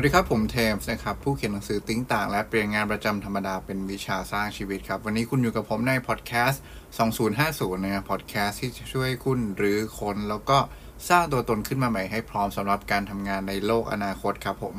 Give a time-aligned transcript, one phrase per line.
[0.00, 6.62] วัสดีครับ ผมเทมส์นะครับ ผู้เขียนหนังสือ Think ต่าง และเปลี่ยนงานประจำธรรมดาเป็นวิชาสร้างชีวิตครับ วันนี้คุณอยู่กับผมในพอดแคสต์
[7.22, 10.58] 2050 นะครับพอดแคสต์ที่ช่วยคุณรื้อถอนแล้วก็
[11.08, 14.74] สร้างตัวตนขึ้นมาใหม่ให้พร้อมสำหรับการทำงานในโลกอนาคตครับผม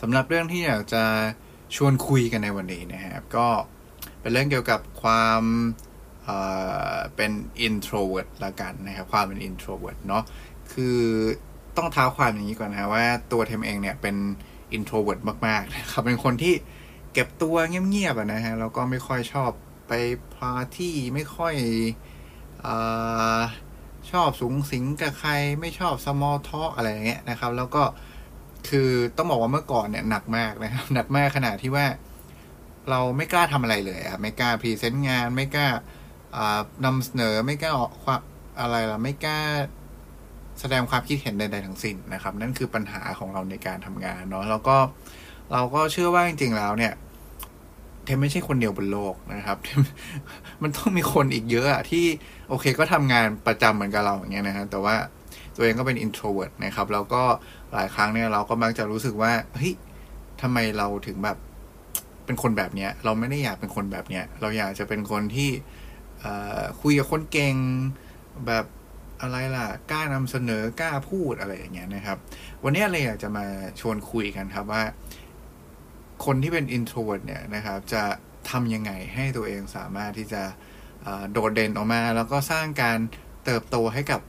[0.00, 1.04] สำหรับเรื่องที่อยากจะ
[1.76, 3.48] ชวนคุยกันในวันนี้นะครับ ก็
[4.20, 5.42] เป็นเรื่องเกี่ยวกับความ
[6.24, 7.32] เป็น
[7.66, 10.24] introvert ละกันนะครับ ความเป็น introvert เนาะ
[10.72, 10.98] คือ
[11.76, 14.16] ต้องเท้าความอย่างนี้ก่อนนะว่าตัวเทมเองเนี่ยเป็น
[14.76, 16.54] introvert มากๆนะครับเป็นคนที่
[17.12, 19.50] เก็บตัวเงียบๆนะฮะแล้วก็ไม่ค่อยชอบ
[19.88, 19.92] ไป
[20.34, 22.68] ปาร์ตี้ไม่ค่อย
[24.10, 27.82] ชอบสุงสิงกับใครไม่ชอบ small talk อะไรอย่างเงี้ยนะครับ แล้วก็
[28.68, 31.86] คือต้องบอกว่าเมื่อก่อนเนี่ยหนักมากนะครับ หนักมากขนาดที่ว่า
[32.90, 35.68] เราไม่กล้าทำอะไรเลยอะไม่กล้า present งาน ไม่กล้า
[36.84, 38.20] นำเสนอไม่กล้าออกความ
[38.60, 39.40] อะไรล่ะไม่กล้า
[40.60, 44.76] แสดงความคิดเห็นใดๆทั้งสิ้นนะครับ นั่นคือปัญหาของเราในการทำงานเนาะแล้วก็
[45.52, 46.92] เราก็เชื่อว่าจริงๆแล้วเนี่ย
[48.04, 49.58] เทมไม่ใช่คนเดียวบนโลกนะครับ
[50.62, 52.04] มันต้องมีคนอีกเยอะอะที่
[52.48, 54.96] โอเคก็ทำงานประจำเหมือนกับเราอย่างเงี้ยนะฮะแต่ว่า
[55.56, 57.22] ตัวเองก็เป็น introvert นะครับ แล้วก็
[57.72, 59.72] หลายครั้งเนี่ยเราก็มักจะรู้สึกว่าเฮ้ย
[60.42, 61.36] ทำไมเราถึงแบบ
[62.24, 65.50] เป็นคนแบบเนี้ย เราไม่ได้อยากเป็นคนแบบเนี้ย เราอยากจะเป็นคนที่
[66.80, 67.54] คุยกับคนเก่ง
[68.46, 68.64] แบบ
[69.20, 72.18] อะไรล่ะกล้านำเสนอกล้าพูดอะไรอย่างเงี้ยนะครับ
[72.64, 73.46] วันนี้เลยอยากจะมา
[73.80, 74.82] ชวนคุยกันครับว่า
[76.24, 78.02] คนที่เป็น introvert เนี่ยนะครับ จะ
[78.50, 80.42] ทำยังไงให้ตัวเองสามารถที่จะ
[81.32, 82.98] โดดเด่นออกมา แล้วก็สร้างการ
[83.44, 84.20] เติบโตให้กับ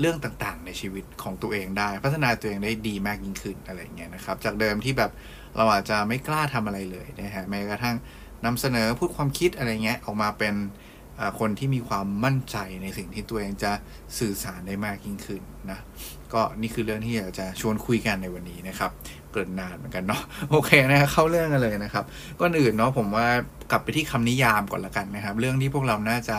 [0.00, 5.10] เรื่องต่างๆ ในชีวิตของตัวเองได้ พัฒนาตัวเองได้ดีมากยิ่งขึ้นอะไรเงี้ยนะครับ จากเดิมที่แบบ
[5.56, 7.96] เราอาจจะไม่กล้าทำอะไรเลยนะฮะแม้กระทั่ง
[8.44, 10.54] นำเสนอพูดความคิดอะไรเงี้ยออกมาเป็น
[11.38, 13.72] คนที่มีความมั่นใจในสิ่งที่ตัวเองจะ
[14.18, 15.78] สื่อสารได้มากยิ่งขึ้นนะ
[16.32, 18.90] ก็นี่คือเรื่องที่อยากจะชวนคุยกันในวันนี้นะครับ
[19.32, 22.04] เกินนานเหมือนกันเนาะโอเคนะเข้าเรื่องกันเลยนะครับ
[22.40, 23.26] ก่อนอื่นเนาะผมว่า
[23.70, 26.38] กลับไปที่คำนิยามก่อนละกันนะครับ เรื่องที่พวกเราน่าจะ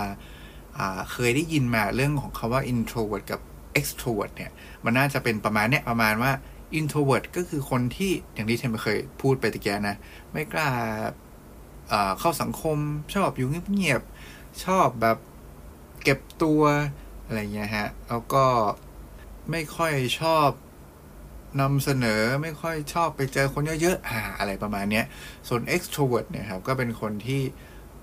[1.11, 3.39] เคยได้ยินมาเรื่องของคาว่า introvert กับ
[3.79, 4.51] extrovert เนี่ย
[4.85, 6.31] มันน่าจะเป็นประมาณเนี้ยประมาณว่า
[6.79, 9.95] introvert ก็คือคนที่อย่างที่เทมเคยพูดไปตะเกียนะ
[10.31, 10.67] ไม่กล้า
[12.19, 12.77] เข้าสังคม
[13.13, 14.01] ชอบอยู่เงียบ
[14.65, 15.17] ชอบแบบ
[16.03, 16.61] เก็บตัว
[17.25, 18.45] อะไรเงี้ยฮะ แล้วก็
[19.51, 20.49] ไม่ค่อยชอบ
[21.61, 25.01] นำเสนอไม่ค่อยชอบไปเจอคนเยอะๆอ่าอะไรประมาณนี้
[25.47, 27.41] ส่วน extrovert เนี่ยครับ ก็เป็นคนที่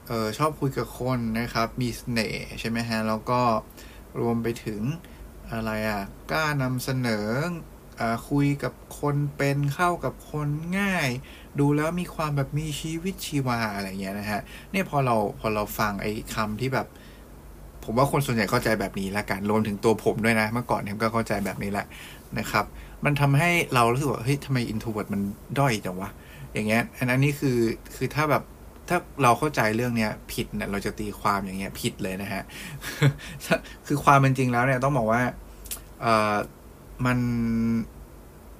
[0.08, 3.40] เออชอบคุยกับคนนะครับ มีเสน่ห์ใช่ไหมฮะ แล้วก็
[4.20, 4.82] รวมไปถึง
[5.52, 7.26] อะไรอะ กล้านำเสนอ
[8.28, 11.08] คุยกับคนเป็นเข้ากับคนง่าย
[11.60, 14.40] ดูแล้วมีความแบบมีชีวิตชีวาอะไรเงี้ยนะฮะ
[14.70, 16.86] เนี่ยพอเราพอเราฟังไอ้คำที่แบบ
[17.84, 21.86] ผมว่าคนส่วนใหญ่เข้าใจแบบนี้ละกันรวมถึงตัวผมด้วยนะ เมื่อก่อนเทมก็เข้าใจแบบนี้แหละ
[22.38, 22.64] นะครับ
[23.04, 25.20] มันทำให้เรารู้สึกว่าเฮ้ยทำไม introvert มัน
[25.58, 26.10] ด้อยจังวะ
[26.54, 27.58] อย่างเงี้ยอันนี้คือ
[27.96, 28.42] คือถ้าแบบ
[28.88, 32.42] ถ้าเราเข้าใจเรื่องเนี้ยผิดเนี่ยเราจะตีความอย่างเงี้ยผิดเลยนะฮะ
[33.86, 35.22] คือความเป็นจริงแล้วเนี่ยต้องบอกว่า
[36.02, 36.36] เออ
[37.06, 37.18] มัน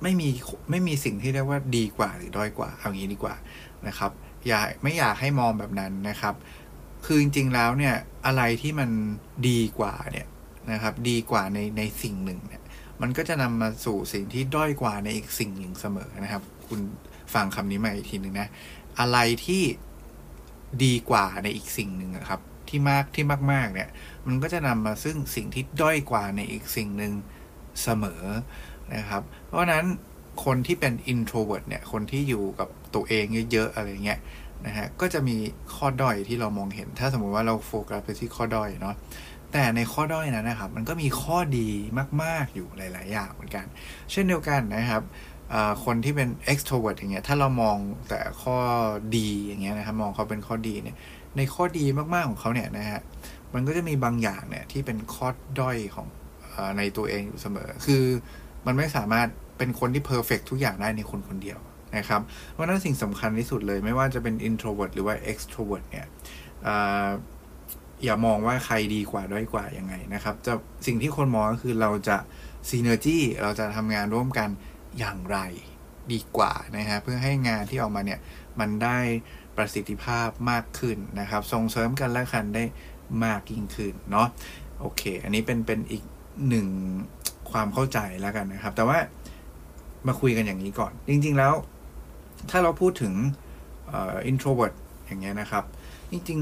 [0.03, 0.29] ไม่มี
[0.71, 3.35] ไม่มีสิ่งที่เรียกว่าดีกว่าหรือด้อยกว่าเอางี้ดีกว่า
[3.87, 4.11] นะครับ
[4.47, 6.35] อย่าไม่อยากให้มองแบบนั้นนะครับ
[7.05, 7.95] คือจริงๆแล้วเนี่ย
[8.27, 8.91] อะไรที่มัน
[9.49, 10.27] ดีกว่าเนี่ย
[10.73, 12.63] นะครับ ดีกว่าในในสิ่งหนึ่งเนี่ย
[13.01, 16.81] มันก็จะนำมาสู่สิ่งที่ด้อยกว่าในอีกสิ่งหนึ่งเสมอนะครับ คุณ
[17.35, 18.49] ฟังคำนี้มาอีกทีหนึ่งนะ
[19.01, 19.63] อะไรที่
[20.85, 23.89] ดีกว่าในอีกสิ่งหนึ่งครับ ที่มากที่มากๆเนี่ย
[24.27, 27.13] มันก็จะนำมาซึ่งสิ่งที่ด้อยกว่าในอีกสิ่งหนึ่ง
[27.83, 28.23] เสมอ
[28.95, 29.85] นะครับ เพราะนั้น
[30.45, 34.21] คนที่เป็น introvert เนี่ย คนที่อยู่กับตัวเองเยอะๆอะไรเงี้ย
[34.67, 35.37] นะฮะ ก็จะมี
[35.75, 38.95] ข้อด้อยที่เรามองเห็น ถ้าสมมุติว่าเราโฟกัสไปที่ข้อด้อยเนาะ
[39.53, 41.69] แต่ในข้อด้อยนั้นนะครับ มันก็มีข้อดี
[42.23, 43.67] มากๆอยู่หลาย ๆ อย่างเหมือนกัน
[44.11, 45.03] เช่นเดียวกันนะครับ
[45.85, 47.77] คนที่เป็น extrovert อย่างเงี้ย ถ้าเรามอง
[48.09, 48.57] แต่ข้อ
[49.17, 50.97] ดีอย่างเงี้ยนะครับ มองเขาเป็นข้อดีเนี่ย
[51.37, 51.85] ในข้อดี
[52.15, 53.01] มากๆของเขาเนี่ยนะฮะ
[53.55, 55.29] มันก็จะมีบางอย่างเนี่ยที่เป็นข้อ
[55.61, 56.07] ด้อยของ
[56.79, 58.05] ในตัวเองอยู่เสมอ คือ
[58.67, 61.59] มันไม่สามารถเป็นคนที่เพอร์เฟกทุกอย่างได้ในคนคนเดียว
[61.97, 62.21] นะครับ
[62.53, 66.07] เพราะนั้นสิ่งสำคัญที่สุดเลยไม่ว่าจะเป็น introvert หรือว่า extrovert เนี่ย
[68.05, 70.53] อย่ามองว่าใครดีกว่าด้อยกว่ายังไงนะครับ จะ
[70.87, 72.17] สิ่งที่คนมองก็คือเราจะ
[72.71, 74.49] synergy เราจะทำงานร่วมกัน
[74.99, 75.39] อย่างไร
[76.13, 78.21] ดีกว่านะฮะเพื่อให้งานที่ออกมาเนี่ย
[78.61, 78.99] มันได้
[79.57, 82.65] ประสิทธิภาพมากขึ้นนะครับ ส่งเสริมกันและกันได้
[83.25, 84.29] มากยิ่งขึ้นเนาะ
[84.81, 86.03] โอเค อันนี้เป็นเป็นอีก
[86.49, 86.67] หนึ่ง
[87.51, 88.99] ความเข้าใจแล้วกันนะครับ แต่ว่า
[90.07, 91.53] มาคุยกันอย่างนี้ก่อน จริง ๆ แล้ว
[92.51, 93.15] ถ้าเราพูดถึง
[94.31, 94.75] introvert
[95.07, 95.65] อย่างเงี้ยนะครับ
[96.13, 96.39] จริง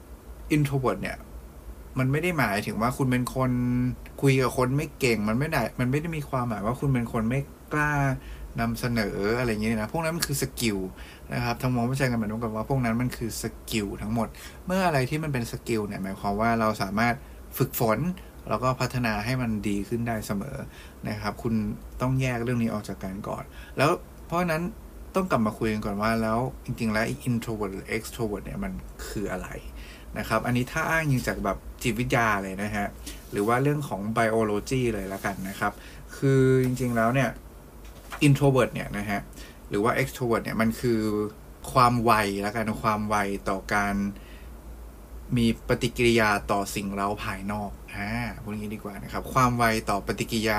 [0.00, 1.16] ๆ introvert เนี่ย
[1.98, 3.50] มันไม่ได้หมายถึงว่าคุณเป็นคน
[4.20, 7.40] คุยกับคนไม่เก่ง มันไม่ได้ มันไม่ได้มีความหมายว่าคุณเป็นคนไม่
[7.72, 7.92] กล้า
[8.60, 10.78] นำเสนออะไรอย่างเงี้ยนะ พวกนั้นมันคือ skill
[11.34, 14.28] นะครับถ้ามองวิชาการแบบนู้นกับว่าพวกนั้นมันคือ skill ทั้งหมด
[14.66, 17.14] เมื่ออะไรที่มันเป็น skill เนี่ยหมายความว่าเราสามารถ
[17.58, 17.98] ฝึกฝน
[18.48, 20.56] แล้วก็พัฒนาให้มันดีขึ้นได้เสมอ
[21.08, 21.54] นะครับ คุณ
[22.00, 23.44] ต้องแยกเรื่องนี้ออกจากกันก่อน
[23.76, 23.90] แล้ว
[24.26, 24.62] เพราะนั้น
[25.14, 28.72] ต้องกลับมาคุยกันก่อนว่าแล้วจริง ๆ แล้ว introvert หรือ extrovert เนี่ยมัน
[29.08, 29.48] คืออะไร
[30.18, 32.86] นะครับ อันนี้ถ้าอ้างยิงจากแบบจิตวิทยาเลยนะฮะ
[33.32, 35.72] หรือว่าเรื่องของ biology เลยล้วกันนะครับ
[36.16, 37.30] คือจริง ๆ แล้วเนี่ย
[38.26, 39.20] introvert เนี่ยนะฮะ
[39.68, 41.00] หรือว่า extrovert เนี่ยมันคือ
[41.72, 42.12] ความไว
[42.42, 43.16] แล้วกันความไว
[43.48, 43.94] ต่อการ
[45.36, 48.08] มีปฏิกิริยาต่อสิ่งเร้าภายนอกอ่า
[48.42, 50.58] พูดงี้ดีกว่านะครับ ความไวต่อปฏิกิริยา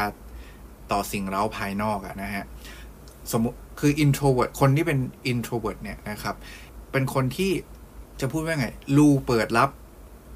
[0.92, 2.46] ต่อสิ่งเร้าภายนอกอะนะฮะ
[3.32, 5.00] สมมติคือ introvert คนที่เป็น
[5.32, 6.36] introvert เนี่ยนะครับ
[6.92, 7.52] เป็นคนที่
[8.20, 8.68] จะพูดว่าไง
[8.98, 9.70] รูเปิดรับ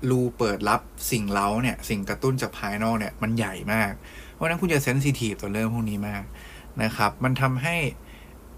[0.10, 0.82] รูเปิดรับ
[1.12, 3.92] สิ่งเล้าเนี่ย สิ่งกระตุ้นจากภายนอกเนี่ย มันใหญ่มาก
[4.34, 6.24] เพราะนั้นคุณจะเซนซิทีฟต่อเรื่องพวกนี้มาก
[6.84, 7.76] นะครับ มันทำให้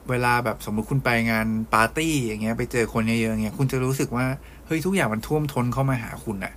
[0.09, 4.25] เวลาแบบสมมุติคุณไปงานปาร์ตี้อย่างเงี้ย ไปเจอคนเยอะๆอย่างเงี้ย คุณจะรู้สึกว่า
[4.65, 6.53] เฮ้ยทุกอย่างมันท่วมท้นเข้ามาหาคุณอะ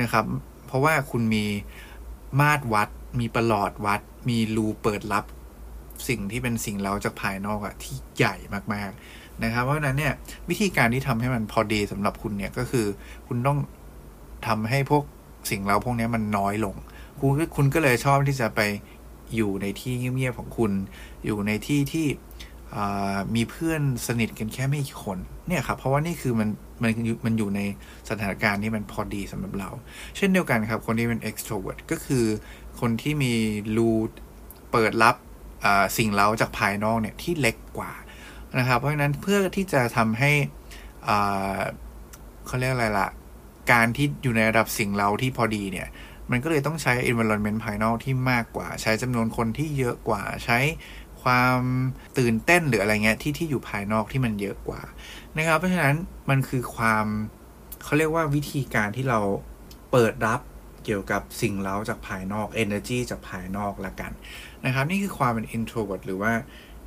[0.00, 0.24] นะครับ
[0.66, 1.44] เพราะว่าคุณมี
[2.40, 2.88] มาตรวัด
[3.20, 5.24] มีประหลอดวัด มีรูเปิดรับ
[6.08, 8.34] สิ่งที่เป็นสิ่งเล้าจากภายนอกอะที่ใหญ่
[8.74, 10.14] มากๆนะครับ เพราะฉะนั้นเนี่ย
[10.48, 12.86] วิธีการที่ทำให้มันพอดีสำหรับคุณเนี่ยก็คือ
[13.26, 13.58] คุณต้อง
[14.46, 15.02] ทำให้พวก
[15.50, 16.76] สิ่งเล้าพวกนี้มันน้อยลง
[17.20, 18.60] คุณคุณก็เลยชอบที่จะไป
[19.34, 20.72] อยู่ในที่เงียบๆของคุณ
[21.24, 22.06] อยู่ในที่ที่
[23.34, 26.48] มีเพื่อนสนิทกันแค่ไม่กี่คน เนี่ยครับ เพราะว่านี่คือมัน
[26.82, 26.92] มัน
[27.24, 27.60] มันอยู่ใน
[28.10, 29.70] สถานการณ์ที่มันพอดีสำหรับเรา
[30.16, 32.24] เช่นเดียวกันครับ คนที่เป็น extrovert ก็คือ
[32.80, 33.32] คนที่มี
[33.76, 33.90] รู
[34.72, 35.16] เปิดรับ
[35.98, 37.92] สิ่งเล้าจากภายนอกเนี่ยที่เล็กกว่า
[38.58, 40.32] นะครับ เพราะฉะนั้นเพื่อที่จะทำให้
[42.46, 43.08] เขาเรียกอะไรล่ะ
[43.72, 45.88] การที่อยู่ในระดับสิ่งเล้าที่พอดีเนี่ย
[46.30, 50.58] มันก็เลยต้องใช้ environment ภายนอกที่มากกว่า ใช้จำนวนคนที่เยอะกว่าใช้
[51.28, 51.60] ความ
[52.18, 54.82] ตื่นเต้นหรืออะไรเงี้ยที่ที่อยู่ภายนอกที่มันเยอะกว่า
[55.36, 55.96] นะครับ เพราะฉะนั้น
[56.30, 57.06] มันคือความ
[57.84, 59.20] เขาเรียกว่าวิธีการที่เรา
[59.92, 60.40] เปิดรับ
[60.84, 64.12] เกี่ยวกับสิ่งเล้าจากภายนอก energy จากภายนอกละกัน
[64.64, 66.32] นะครับ นี่คือความเป็น introvert หรือว่า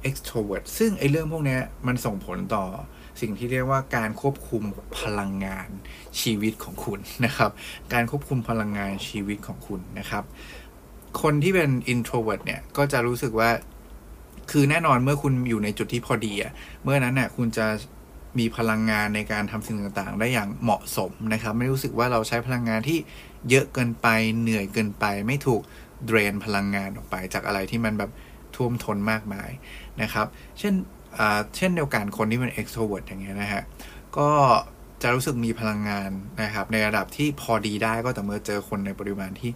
[0.09, 1.57] extrovert ซึ่งไอ้เรื่องพวกนี้
[1.87, 2.65] มันส่งผลต่อ
[3.21, 4.63] สิ่งที่เรียกว่าการควบคุม
[4.99, 5.67] พลังงาน
[6.21, 7.51] ชีวิตของคุณนะครับ
[7.93, 10.23] การควบคุมพลังงานชีวิตของคุณนะครับ
[11.21, 13.49] คนที่เป็น introvert เนี่ยก็จะรู้สึกว่า
[14.51, 16.51] คือแน่นอนเมื่อคุณอยู่ในจุดที่พอดีอะ
[16.83, 17.67] เมื่อนั้นเนี่ยคุณจะ
[18.39, 22.99] มีพลังงานในการทำสิ่งต่างๆ ได้อย่างเหมาะสมนะครับ ไม่รู้สึกว่าเราใช้พลังงานที่
[23.49, 24.07] เยอะเกินไป
[24.41, 25.61] เหนื่อยเกินไป ไม่ถูก
[26.05, 28.11] เดรนพลังงานออกไป จากอะไรที่มันแบบ
[28.55, 29.49] ท่วมท้นมากมาย
[30.01, 30.27] นะครับ
[30.59, 30.73] เช่น
[31.55, 33.63] เช่นเดียวกันคนที่เป็น extrovert อย่างเงี้ยนะฮะ
[34.17, 34.29] ก็
[35.01, 36.09] จะรู้สึกมีพลังงาน
[36.43, 39.51] นะครับ ในระดับที่พอดีได้ก็แต่เมื่อเจอคนในปริมาณที่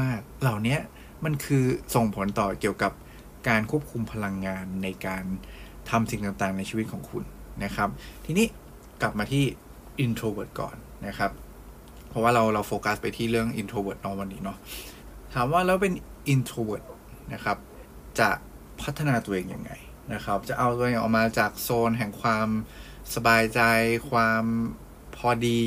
[0.00, 0.76] มาก ๆ เหล่านี้
[1.24, 1.64] มันคือ
[1.94, 2.92] ส่งผลต่อเกี่ยวกับ
[3.48, 5.24] การควบคุมพลังงานในการ
[5.90, 7.24] ทำสิ่งต่างๆ ในชีวิตของคุณ
[7.64, 7.88] นะครับ
[8.24, 8.46] ทีนี้
[9.02, 9.44] กลับมาที่
[10.04, 10.76] introvert ก่อน
[11.06, 11.30] นะครับ
[12.08, 14.58] เพราะว่าเราเราโฟกัสไปที่เรื่อง introvert นอวันนี้เนาะ
[15.34, 15.94] ถามว่าแล้วเป็น
[16.34, 16.84] introvert
[17.32, 17.56] นะครับ
[18.20, 18.30] จะ
[18.82, 19.72] พัฒนาตัวเองยังไง
[20.12, 22.48] นะครับ จะเอาตัวเองออกมาจากโซนแห่งความ
[23.14, 23.60] สบายใจ
[24.10, 24.44] ความ
[25.16, 25.60] พอดี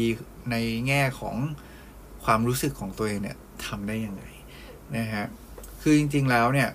[0.52, 0.56] ใน
[0.88, 1.36] แง่ของ
[2.24, 4.24] ความรู้สึกของตัวเองเนี่ยทำได้ยังไง
[4.98, 5.26] นะฮะ
[5.82, 6.70] คือจริงๆแล้วเนี่ย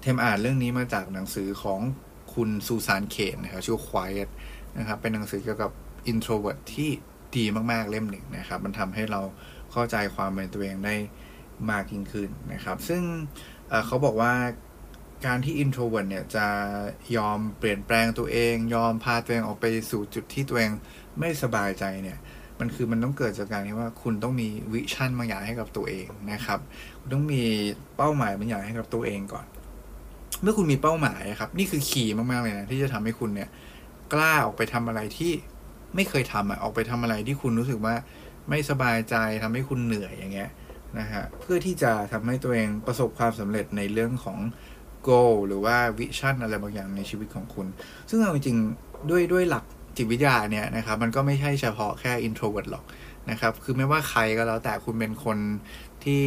[0.00, 1.80] เทมอ่านเรื่องนี้มาจากหนังสือของ
[2.34, 4.28] คุณซูซานเคนนะครับชื่อ Quiet
[4.78, 5.70] นะครับ เป็นหนังสือเกี่ยวกับ
[6.12, 6.90] introvert ที่
[7.36, 9.20] ดีมากๆเล่มหนึ่งนะครับ มันทำให้เรา
[9.72, 10.94] เข้าใจความเป็นตัวเองได้
[11.70, 13.02] มากยิ่งขึ้นนะครับ ซึ่ง
[13.86, 14.32] เขาบอกว่า
[15.26, 16.46] การที่ introvert เนี่ยจะ
[17.16, 20.70] ยอมเปลี่ยนแปลงตัวเอง ยอมพาตัวเองออกไปสู่จุดที่ตัวเอง
[21.18, 22.18] ไม่สบายใจเนี่ย
[22.60, 26.60] มันคือมันต้องเกิดจากการที่ว่าคุณต้องมีวิชั่นบางอย่างให้กับตัวเองนะครับ
[27.00, 27.42] คุณต้องมี
[27.96, 29.46] เป้าหมายบางอย่างให้กับตัวเองก่อน
[30.42, 33.48] เมื่อคุณมีเป้าหมายครับ นี่คือขี่มากๆเลยนะที่จะทำให้คุณเนี่ย
[34.12, 35.32] กล้าออกไปทำอะไรที่
[35.94, 37.94] ไม่เคยทำอะออกไปทำอะไรที่คุณรู้สึกว่า
[38.48, 40.50] ไม่สบายใจทำให้คุณเหนื่อยอย่างเงี้ย
[40.98, 44.38] นะฮะเพื่อที่จะทำให้ตัวเองประสบความสำเร็จในเรื่องของ
[45.08, 47.66] goal หรือว่า vision อะไรบางอย่างในชีวิตของคุณ
[48.08, 49.64] ซึ่งเอาจริงๆด้วยด้วยหลัก
[49.96, 52.84] จิตวิทยาเนี่ยนะครับมันก็ไม่ใช่เฉพาะแค่ introvert หรอก
[53.30, 55.38] นะครับ คือไม่ว่าใครก็แล้วแต่คุณเป็นคน
[56.04, 56.24] ที่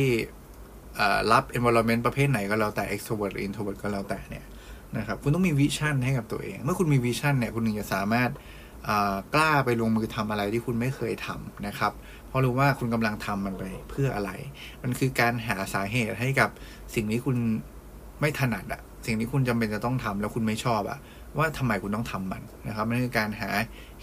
[1.31, 4.45] รับ environment ประเภทไหนก็แล้วแต่ extrovert หรือ introvert ก็แล้วแต่เนี่ย
[4.97, 8.29] นะครับคุณต้องมี vision ให้กับตัวเอง เมื่อคุณมี vision เนี่ยคุณถึงจะสามารถ
[9.33, 11.93] กล้าไปลงมือทำอะไรที่คุณไม่เคยทำนะครับ
[12.27, 14.31] เพราะรู้ว่าคุณกำลังทำมันไปเพื่ออะไร
[14.83, 16.49] มันคือการหาสาเหตุให้กับ
[16.95, 17.37] สิ่งที่คุณ
[18.21, 20.99] ไม่ถนัดอะสิ่งที่คุณจำเป็นจะต้องทำแล้วคุณไม่ชอบอะ
[21.37, 23.49] ว่าทำไมคุณต้องทำมันนะครับมันคือการหา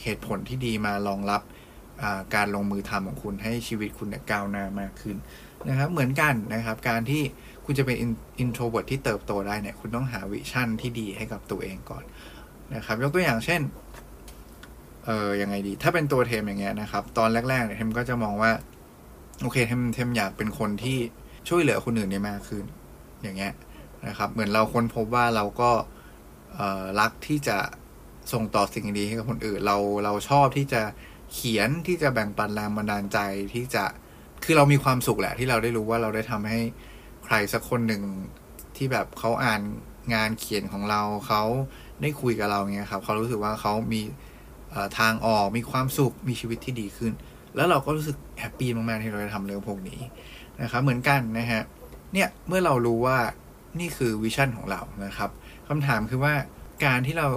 [0.02, 1.42] เหตุผลที่ดีมารองรับ
[2.34, 5.16] การลงมือทำของคุณให้ชีวิตคุณเนี่ยก้าวหน้ามากขึ้น
[5.68, 7.22] นะครับเหมือนกันนะครับ การที่
[7.64, 7.96] คุณจะเป็น
[8.40, 12.04] introvert ที่เติบโตได้เนี่ยคุณต้องหา vision ที่ดีให้กับตัวเองก่อน
[12.74, 13.60] นะครับ ยกตัวอย่างเช่น
[15.06, 18.52] เออยังไงดี ถ้าเป็นตัวเทมอย่างเงี้ยนะครับ ตอนแรกๆเนี่ยเทมก็จะมองว่า
[19.42, 20.98] โอเคเทมเทมอยากเป็นคนที่
[21.48, 22.64] ช่วยเหลือคนอื่นได้มากขึ้น
[23.22, 23.52] อย่างเงี้ย
[24.06, 25.70] นะครับ เหมือนเราค้นพบว่าเราก็
[27.00, 27.58] รักที่จะ
[28.32, 30.82] ส่งต่อสิ่งดีให้กับคนอื่น เราเราชอบที่จะ
[31.32, 33.18] เขียนที่จะแบ่งปันแรงบันดาลใจ
[33.54, 33.84] ที่จะ
[34.44, 36.60] คือเรามีความสุขแหละ ที่เราได้รู้ว่าเราได้ทำให้
[37.24, 38.02] ใครสักคนหนึ่ง
[38.76, 39.62] ที่แบบเขาอ่าน
[40.14, 41.42] งานเขียนของเราเขา
[42.02, 44.00] ได้คุยกับเราเงี้ยครับเขารู้สึกว่าเขามี
[44.98, 47.12] ทางออกมีความสุขมีชีวิตที่ดีขึ้น
[47.56, 50.00] แล้วเราก็รู้สึก happy มากๆที่เราได้ทำเรื่องพวกนี้
[50.62, 51.62] นะครับเหมือนกันนะฮะ
[52.12, 53.18] เนี่ยเมื่อเรารู้ว่า
[53.80, 55.30] นี่คือ vision ของเรานะครับ
[55.68, 56.34] คำถามคือว่า
[56.84, 57.28] การที่เรา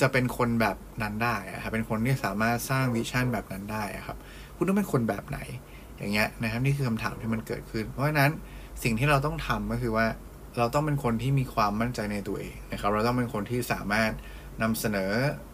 [0.00, 4.16] จะเป็นคนแบบนั้นได้ครับเป็นคนที่สามารถสร้าง vision แบบนั้นได้ครับ
[4.56, 5.38] คุณต้องเป็นคนแบบไหน
[6.02, 8.30] อย่างเงี้ยนะครับนี่คือคำถามที่มันเกิดขึ้น เพราะฉะนั้น
[8.82, 10.06] สิ่งที่เราต้องทำก็คือว่า
[10.58, 14.12] เราต้องเป็นคนที่มีความมั่นใจในตัวเองนะครับ เราต้องเป็นคนที่สามารถ
[14.62, 15.10] นำเสนอ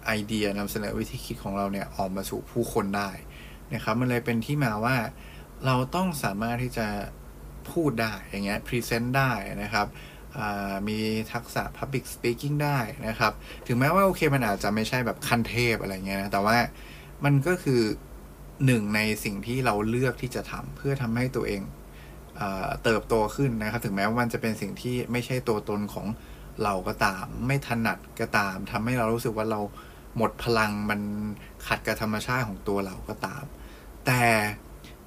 [0.06, 3.10] ไอเดียนำเสนอวิธีคิดของเราเนี่ยออกมาสู่ผู้คนได้
[3.74, 4.96] นะครับ มันเลยเป็นที่มาว่า
[5.66, 6.88] เราต้องสามารถที่จะ
[7.70, 9.86] พูดได้อย่างเงี้ย present ได้นะครับ
[10.88, 10.98] มี
[11.32, 13.32] ทักษะ Public Speaking ได้นะครับ
[13.66, 16.56] ถึงแม้ว่าโอเคมันอาจจะไม่ใช่แบบขั้นเทพอะไรเงี้ยนะแต่ว่า
[17.24, 17.80] มันก็คือ
[18.66, 21.62] หนึ่งในสิ่งที่เราเลือกที่จะทำเพื่อทำให้ตัวเอง
[22.36, 22.42] เอ
[22.84, 26.06] เติบโตขึ้นนะครับ ถึงแม้ว่ามันจะเป็นสิ่งที่ไม่ใช่ตัวตนของ
[26.64, 29.60] เราก็ตาม ไม่ถนัดก็ตามทำให้เรารู้สึกว่าเรา
[30.16, 31.00] หมดพลังมัน
[31.66, 33.44] ขัดกับธรรมชาติของตัวเราก็ตาม
[34.06, 34.22] แต่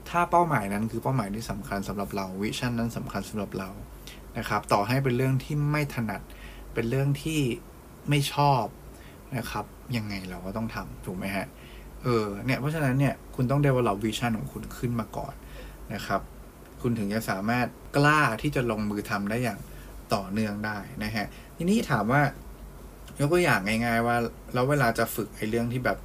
[0.09, 3.69] ถ้าเป้าหมายนั้นคือเป้าหมายที่สำคัญสำหรับเราวิชั่นนั้นสำคัญสำหรับเรา
[4.37, 6.21] นะครับ ต่อให้เป็นเรื่องที่ไม่ถนัด
[6.73, 7.41] เป็นเรื่องที่
[8.09, 8.63] ไม่ชอบ
[9.37, 9.65] นะครับ
[9.97, 15.33] ยังไงเราก็ต้องทำถูกไหมฮะเเออเนี่ยเพราะฉะนั้นเนี่ยคุณต้อง develop vision ของคุณขึ้นมาก่อน
[15.93, 16.21] นะครับ
[16.81, 17.67] คุณถึงจะสามารถ
[17.97, 19.59] กล้าที่จะลงมือทำได้อย่าง
[20.13, 21.27] ต่อเนื่องได้นะฮะ
[21.57, 22.21] ทีนี้ถามว่า
[23.19, 24.17] ยกตัวอย่างง่าย ๆ ว่า
[24.53, 25.97] แล้วเวลาจะฝึกไอ้เรื่องที่แบบ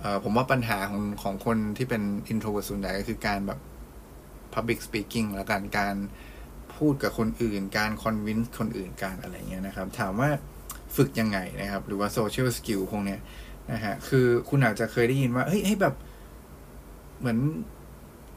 [0.00, 3.58] เออผมว่าปัญหาของของคนที่เป็น introvert ส่วนใหญ่ก็คือการแบบ
[4.54, 5.94] public speaking แล้วกันการ
[6.76, 10.30] พูดกับคนอื่น การคอนวินส์คนอื่นการอะไรเงี้ยนะครับ ถามว่า
[10.96, 13.20] ฝึกยังไงนะครับ หรือว่า social skill พวกเนี้ย
[13.72, 15.94] นะฮะคือคุณอาจจะเคยได้ยินว่าเฮ้ยให้แบบ
[17.18, 17.38] เหมือน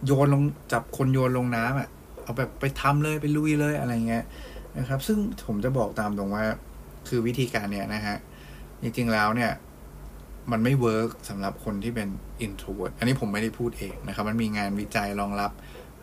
[0.05, 1.89] โยนลงจับคนโยนลงน้ำอะ
[2.21, 4.23] เอาแบบไปทำเลยไปลุยเลยอะไรเงี้ย
[4.77, 5.17] นะครับ ซึ่ง
[5.47, 6.43] ผมจะบอกตามตรงว่า
[7.07, 8.17] คือวิธีการเนี้ยนะฮะ
[8.81, 9.51] จริงๆแล้วเนี่ย
[10.51, 12.09] มันไม่ work สำหรับคนที่เป็น
[12.45, 15.51] introvert อันนี้ผมไม่ได้พูดเองนะครับ มันมีงานวิจัยรองรับ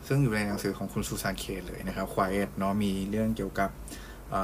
[0.08, 3.70] ซึ่งอยู่ในหนังสือของคุณซูซานเคน เลยนะครับ Quiet เนาะมีเรื่องเกี่ยวกับ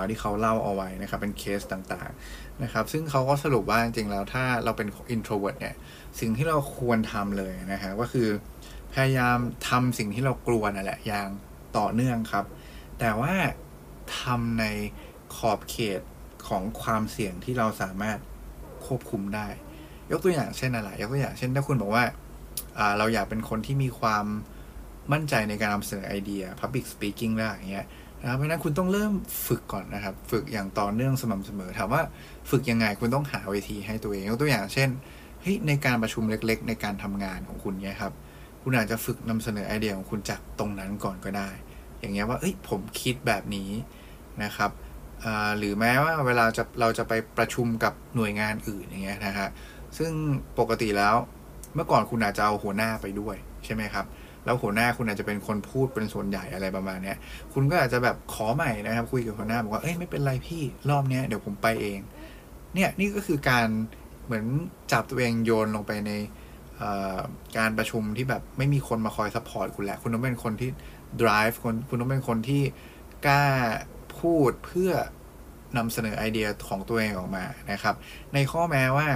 [0.08, 5.74] ที่เขาเล่าเอาไว้นะครับ เป็นเคสต่างๆนะครับ ซึ่งเขาก็สรุปว่าจริงๆแล้วถ้าเราเป็น introvert เนี่ย
[6.20, 8.28] สิ่งที่เราควรทำเลยนะฮะก็คือ
[8.94, 11.28] พยายามทำสิ่งที่เรากลัวนั่นแหละอย่าง
[11.78, 12.44] ต่อเนื่องครับ
[12.98, 13.34] แต่ว่า
[14.20, 14.64] ทำใน
[15.36, 16.00] ขอบเขต
[16.48, 18.18] ของความเสี่ยงที่เราสามารถ
[18.86, 19.48] ควบคุมได้
[20.10, 22.04] ยกตัวอย่างเช่นอะไรยกตัวอย่างเช่นถ้าคุณบอกว่า
[22.98, 24.26] เราอยากเป็นคนที่มีความ
[25.12, 27.86] มั่นใจในการนำเสนอไอเดีย Public Speaking ได้อย่างเงี้ย
[28.22, 29.12] นะครับเพราะนั้นคุณต้องเริ่ม
[29.46, 32.02] ฝึกก่อนนะครับ ฝึกอย่างต่อเนื่องสม่ำเสมอ ถามว่า
[32.50, 34.88] ฝึกยังไงคุณต้องหาเวทีให้ตัวเองยกตัวอย่างเช่น
[35.40, 38.12] เฮ้ยในการประชุมเล็ก ๆ ในการทำงานของคุณเนี่ยครับ
[38.62, 41.48] คุณอาจจะฝึกนำเสนอไอเดียของคุณจากตรงนั้นก่อนก็ได้
[42.00, 43.70] อย่างเงี้ยว่าเอ้ยผมคิดแบบนี้
[44.44, 44.70] นะครับ
[45.58, 49.48] หรือแม้ว่าเวลาจะเราจะไปประชุมกับหน่วยงานอื่นอย่างเงี้ยนะฮะ
[49.98, 50.10] ซึ่ง
[50.58, 51.14] ปกติแล้ว
[51.74, 54.04] เมื่อก่อนคุณอาจจะเอาหัวหน้าไปด้วยใช่ไหมครับ
[54.44, 57.16] แล้วหัวหน้าคุณอาจจะเป็นคนพูดเป็นส่วนใหญ่อะไรประมาณเนี้ย
[57.52, 61.98] คุณก็อาจจะแบบขอใหม่นะครับ คุยกับหัวหน้าบอกว่าเอ้ยไม่เป็นไรพี่รอบเนี้ยเดี๋ยวผมไปเอง
[62.74, 63.66] เนี่ยนี่ก็คือการ
[64.26, 64.44] เหมือน
[64.92, 66.12] จับตัวเองโยนลงไปใน
[67.58, 70.70] การประชุมที่แบบไม่มีคนมาคอย support คุณแหละ คุณต้องเป็นคนที่
[71.22, 72.62] drive คนคุณต้องเป็นคนที่
[73.26, 73.44] กล้า
[74.20, 74.92] พูดเพื่อ
[75.76, 77.94] นำเสนอไอเดียของตัวเองออกมานะครับ
[78.34, 79.08] ในข้อแม้ว่า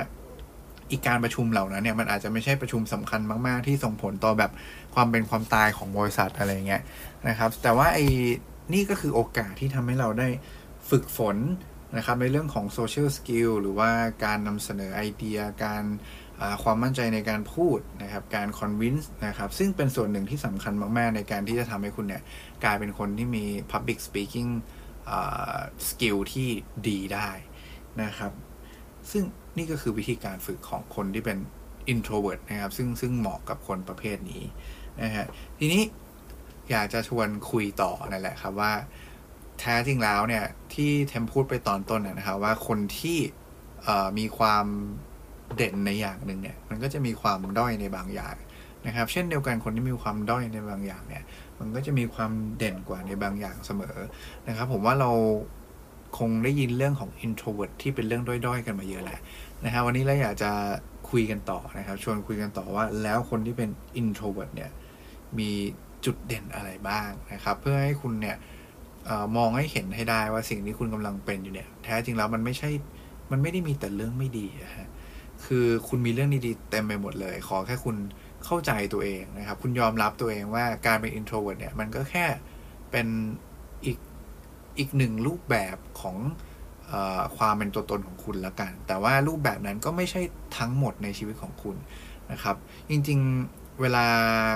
[0.91, 4.51] ไอ้การประชุมเหล่านั้นเนี่ยมันอาจจะไม่ใช่ประชุมสำคัญมาก ๆ ที่ส่งผลต่อแบบ
[4.95, 6.83] ความเป็นความตายของบริษัทอะไรเงี้ย
[7.29, 8.07] นะครับ แต่ว่าไอ้
[8.73, 10.29] นี่ก็คือโอกาสที่ทำให้เราได้
[10.91, 11.37] ฝึกฝน
[11.97, 13.91] นะครับในเรื่องของ social skill หรือว่า
[14.25, 15.85] การนำเสนอไอเดียการ
[16.63, 22.23] ความมั่นใจในการพูดนะครับการ convince นะครับซึ่งเป็นส่วนหนึ่งที่สำคัญมาก ๆ ในการที่จะทำให้คุณเนี่ย
[22.65, 24.51] กลายเป็นคนที่มี Public Speaking
[25.89, 26.49] สกิลที่
[26.89, 27.31] ดีได้
[28.03, 28.33] นะครับ
[29.11, 29.23] ซึ่ง
[29.57, 31.39] นี่ก็คือวิธีการฝึกของคนที่เป็น
[31.93, 34.43] introvert นะครับ ซึ่งซึ่งเหมาะกับคนประเภทนี้
[35.03, 35.27] นะฮะ
[35.59, 35.83] ทีนี้
[36.71, 38.73] อยากจะชวนคุยต่อนั่นแหละครับว่า
[39.61, 40.45] แท้จริงแล้วเนี่ย
[40.75, 43.19] ที่เทมพูดไปตอนต้นนะครับว่าคนที่
[44.19, 44.67] มีความ
[45.57, 48.35] เด่นในอย่างหนึ่งเนี่ยมันก็จะมีความด้อยในบางอย่าง
[48.87, 51.23] นะครับ เช่นเดียวกันคนที่มีความด้อยในบางอย่างเนี่ย
[51.59, 53.97] มันก็จะมีความเด่นกว่าในบางอย่างเสมอ
[54.49, 55.11] นะครับ ผมว่าเรา
[56.19, 59.21] คงได้ยินเรื่องของ introvert ที่เป็นเรื่องด้อยๆ กันมาเยอะแหละ
[59.65, 60.51] นะครับวันนี้เราอยากจะ
[61.11, 63.71] คุยกันต่อนะครับ ชวนคุยกันต่อว่าแล้วคนที่เป็น
[64.01, 64.71] introvert เนี่ย
[65.39, 65.51] มี
[66.05, 68.37] จุดเด่นอะไรบ้างนะครับ เพื่อให้คุณเนี่ย
[69.09, 72.71] อมองให้เห็นให้ได้ว่าสิ่งที่คุณกำลังเป็นอยู่เนี่ย แท้จริงแล้วมันไม่ใช่
[73.31, 74.89] มันไม่ได้มีแต่เรื่องไม่ดีอะฮะ
[75.45, 77.97] คือคุณมีเรื่องดีๆเต็มไปหมดเลย ขอแค่คุณ
[78.45, 82.27] เข้าใจตัวเองนะครับ คุณยอมรับตัวเองว่าการเป็น introvert เนี่ย มันก็แค่
[82.91, 83.07] เป็น
[83.85, 83.99] อีก
[84.79, 86.17] อีกหนึ่งรูปแบบของ
[86.93, 86.95] อ
[87.37, 90.21] ความเป็นตัวตนของคุณละกัน แต่ว่ารูปแบบนั้นก็ไม่ใช่
[90.59, 91.77] ทั้งหมดในชีวิตของคุณ
[92.33, 92.57] นะครับ
[92.91, 94.07] จริงๆ เวลา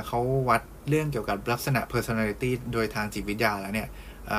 [0.06, 3.88] เขาวัดเรื่องเกี่ยวกับลักษณะ personality โดยทางจิตวิทยาแล้วเนี่ย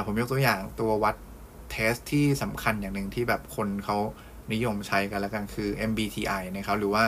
[0.06, 1.16] ผมยกตัวอย่างตัววัด
[1.72, 3.98] test ที่สำคัญอย่างหนึ่งที่แบบคนเขา
[4.54, 7.04] นิยมใช้กันแล้วกันคือ MBTI นะครับ หรือว่า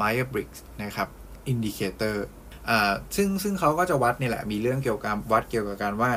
[0.00, 1.08] Myers-Briggs นะครับ
[1.52, 2.16] Indicator
[2.68, 6.10] อ่าซึ่งซึ่งเขาก็จะวัดนี่แหละ มีเรื่องเกี่ยวกับวัดเกี่ยวกับการว่า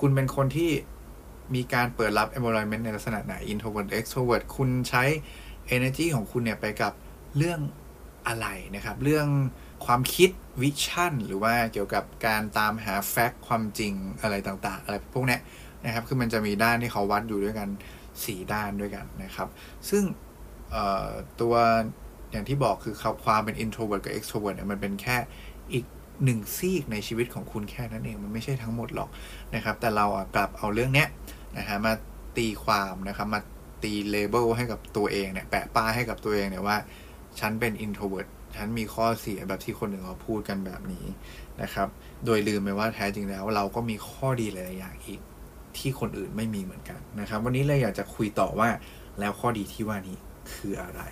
[0.00, 0.70] คุณเป็นคนที่
[1.54, 5.04] มีการเปิดรับ environment ในลักษณะไหน introvert extrovert คุณใช้
[5.76, 6.92] energy ของคุณเนี่ยไปกับ
[7.36, 7.60] เรื่อง
[8.28, 9.26] อะไรนะครับ เรื่อง
[9.86, 10.30] ความคิด
[10.62, 15.38] vision หรือว่าเกี่ยวกับการตามหา fact ความจริงอะไรต่างๆ อะไรพวกนี้
[15.84, 17.68] นะครับ คือมันจะมีด้านที่เขาวัดอยู่ด้วยกัน
[18.10, 19.48] 4 ด้านด้วยกันนะครับ
[19.90, 20.02] ซึ่ง
[21.40, 21.54] ตัว
[22.30, 22.94] อย่างที่บอกคือ
[23.24, 25.16] ความเป็น introvert กับ extrovert เนี่ยมันเป็นแค่
[25.72, 25.84] อีก
[26.24, 29.08] หนึ่งซีกในชีวิตของคุณแค่นั้นเอง มันไม่ใช่ทั้งหมดหรอก
[29.54, 31.08] นะครับ แต่เรากลับเอาเรื่องเนี้ย
[31.58, 31.92] นะฮะมา
[32.36, 33.40] ตีความนะครับ มา
[33.82, 36.76] ตีเลเบลให้กับตัวเองเนี่ย แปะป้ายให้กับตัวเองเนี่ยว่า
[37.40, 41.06] ฉันเป็น introvert ฉันมีข้อเสียแบบที่คนหนึ่งเขาพูดกันแบบนี้
[41.62, 41.88] นะครับ
[42.24, 45.20] โดยลืมไปว่าแท้จริงแล้ว เราก็มีข้อดีหลายๆอย่างอีก
[45.76, 48.68] ที่คนอื่นไม่มีเหมือนกันนะครับ วันนี้เลยอยากจะคุยต่อว่า
[49.20, 50.16] แล้วข้อดีที่ว่านี้
[50.52, 51.02] คืออะไร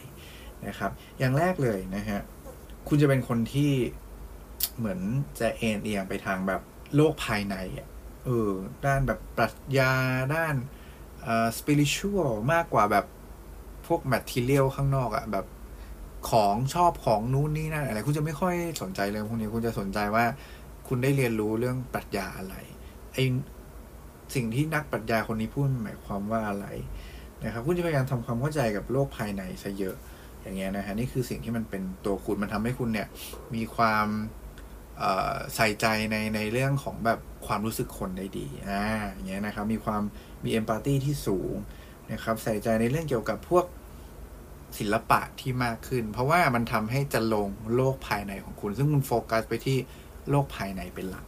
[0.66, 2.20] นะครับ อย่างแรกเลยนะฮะ
[2.88, 3.72] คุณจะเป็นคนที่
[4.78, 5.00] เหมือน
[5.40, 6.60] จะเอ็นเอียงไปทางแบบ
[6.94, 7.88] โลกภายในอะ
[8.24, 8.50] เออ
[8.86, 9.92] ด้านแบบปรัชญา
[10.34, 10.54] ด้าน
[11.22, 13.06] เอ่อสปิริชวลมากกว่าแบบ
[13.86, 15.46] พวกแมทเทียลข้างนอกอะแบบ
[16.30, 20.24] ของชอบของนู้นนี่นั่นอะไรคุณจะไม่ค่อยสนใจเลยพวกนี้คุณจะสนใจว่า
[20.88, 22.54] คุณได้เรียนรู้เรื่องปรัชญาอะไร
[23.12, 23.18] ไอ
[24.34, 26.66] สิ่งที่นักปรัชญาคนนี้พูดหมายความว่าอะไร
[27.44, 29.96] นะครับคุณจะพยายามทำความเข้าใจกับโลกภายในซะเยอะ
[30.42, 33.08] อย่างเงี้ยนะฮะนี่คือสิ่งที่มันเป็นตัวคุณมันทำให้คุณเนี่ย
[33.54, 34.06] มีความ
[35.56, 40.02] ใส่ใจในในเรื่องของแบบความรู้สึกคนได้ดีอ่าอย่างเงี้ยนะครับมีความ
[40.44, 41.54] มีเอมพัตตีที่สูง
[42.12, 43.64] นะครับใส่ใจในเรื่องเกี่ยวกับพวก
[44.78, 49.78] ศิลปะที่มากขึ้น เพราะว่ามันทำให้จะลงโลกภายในของคุณ ซึ่งคุณโฟกัสไปที่
[50.30, 51.26] โลกภายในเป็นหลัก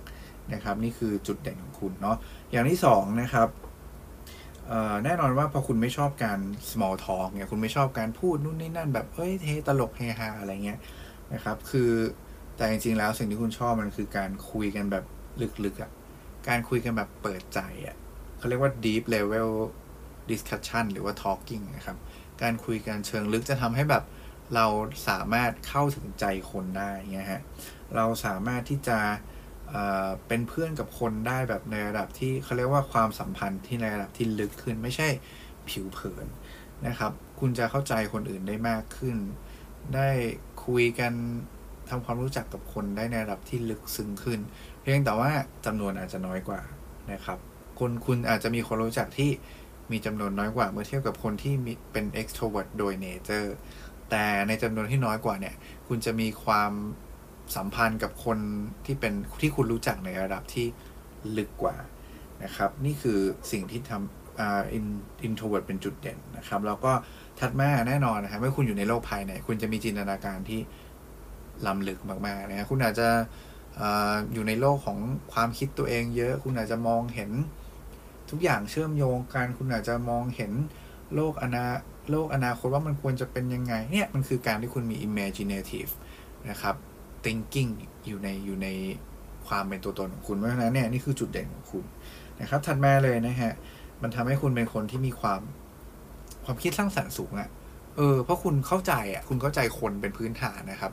[0.55, 2.17] นะครับ นี่คือจุดเด่นของคุณเนาะ
[2.51, 3.49] อย่างที่สองนะครับ
[5.05, 10.79] แน่นอนว่าพอคุณไม่ชอบการ small talk เนี่ยคุณไม่ชอบการพูดนู่นนี่นั่น แบบเฮ้ยเทตลกเฮฮาอะไรเงี้ย
[11.35, 11.91] นะครับ คือ
[12.57, 15.05] แต่จริงๆแล้วสิ่งที่คุณชอบมันคือการคุยกันแบบ
[15.65, 15.91] ลึกๆอะ่ะ
[16.49, 17.97] การคุยกันแบบเปิดใจอะ่ะ
[18.39, 19.51] เขาเรียกว่า deep level
[20.31, 21.97] discussion หรือว่า talking นะครับ
[22.43, 24.05] การคุยกันเชิงลึกจะทำให้แบบ
[24.55, 24.67] เรา
[25.09, 27.43] สามารถเข้าถึงใจคนได้เงี้ยฮะ
[27.97, 28.99] เราสามารถที่จะ
[30.27, 35.09] เป็นเพื่อนกับคนได้แบบในระดับที่เขาเรียกว่าความสัมพันธ์ที่ในระดับที่ลึกขึ้นไม่ใช่
[35.69, 36.27] ผิวเผิน
[36.87, 39.17] นะครับ คุณจะเข้าใจคนอื่นได้มากขึ้น
[39.95, 40.09] ได้
[40.67, 41.13] คุยกัน
[41.91, 44.41] ทำความรู้จักกับคนได้ในระดับที่ลึกซึ้งขึ้น
[44.81, 45.31] เพียงแต่ว่า
[45.67, 46.61] จำนวนอาจจะน้อยกว่า
[47.13, 47.39] นะครับ
[47.79, 49.31] คนคุณอาจจะมีคนรู้จักที่
[49.93, 53.49] มีจำนวนน้อยกว่าเมื่อเทียบกับคนที่มีเป็น extrovert โดย nature
[54.11, 55.55] แต่ในจำนวนที่น้อยกว่าเนี่ย
[55.89, 56.73] คุณจะมีความ
[57.57, 58.39] สัมพันธ์กับคน
[58.87, 60.67] ที่เป็นที่คุณรู้จักในระดับที่
[61.37, 61.77] ลึกกว่า
[62.45, 63.19] นะครับ นี่คือ
[63.53, 64.63] สิ่งที่ทำอ่า
[65.27, 66.93] introvert เป็นจุดเด่นนะครับ แล้วก็
[67.41, 70.61] ถัดมาแน่นอนนะครับเมื่อคุณอยู่ในโลกภายในคุณจะมีจินตนาการที่
[71.67, 73.09] ล้ำลึกมากๆนะคุณอาจจะ
[74.33, 74.99] อยู่ในโลกของ
[75.33, 77.31] ความคิดตัวเองเยอะ คุณอาจจะมองเห็น
[78.31, 80.53] ทุกอย่างเชื่อมโยงกันคุณอาจจะมองเห็น
[81.15, 81.65] โลกอนา
[82.11, 85.93] โลกอนาคตว่ามันควรจะเป็นยังไงเนี่ยมันคือการที่คุณมี imaginative
[86.51, 86.75] นะครับ
[87.25, 87.71] thinking
[88.07, 88.69] อยู่ในอยู่ใน
[89.49, 91.85] ความเป็นตัวตนของคุณเพราะฉะนั้นเนี่ยนี่คือจุดเด่นของคุณ
[92.41, 93.53] นะครับถัดมาเลยนะฮะ
[94.03, 95.41] มันทำให้คุณเป็นคนที่มีความ
[96.45, 97.49] ความคิดสร้างสรรค์สูงอะ่ะ
[97.97, 100.93] เออเพราะคุณเข้าใจอะ่ะคุณเข้าใจคนเป็นพื้นฐานนะครับ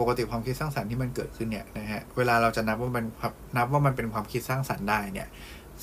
[0.00, 3.04] ปกติความคิดสร้างสรรค์ที่มันเกิดขึ้นเนี่ยนะฮะเวลาเราจะนับว่ามัน
[3.56, 5.28] นับว่ามันเป็นความคิดสร้างสรรค์ได้เนี่ย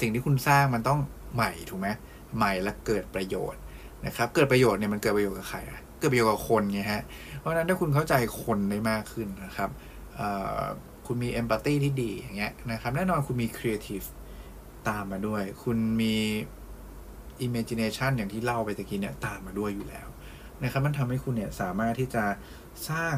[0.02, 1.00] สิ่งที่คุณสร้างมันต้อง
[1.36, 1.88] ใหม่ถูกไหม
[2.38, 3.62] ใหม่และเกิดประโยชน์
[4.06, 7.02] นะครับ เกิดประโยชน์เนี่ยมันเกิดประโยชน์กับใครอะเกิดประโยชน์กับคนไงฮะ
[7.40, 9.70] เพราะฉะนั้นถ้าคุณเข้าใจคนได้มากขึ้นนะครับ
[11.06, 14.02] คุณมีเอมพัตตีที่ดีอย่างเงี้ยนะครับ แน่นอนคุณมีครีเอทีฟ
[14.90, 16.16] ตามมาด้วย คุณมี
[17.42, 20.08] imagination อย่างที่เล่าไปตะกี้เนี่ยตามมาด้วยอยู่แล้ว
[20.64, 22.24] นะครับ มันทำให้คุณเนี่ยสามารถที่จะ
[22.90, 23.16] สร้าง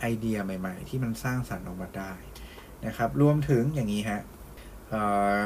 [0.00, 2.12] ไอเดียใหม่ ๆ ที่มันสร้างสรรค์ออกมาได้
[2.86, 4.20] นะครับ รวมถึงอย่างนี้ฮะ